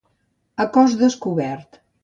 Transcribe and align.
A 0.65 0.67
cos 0.77 0.97
descobert. 1.03 1.83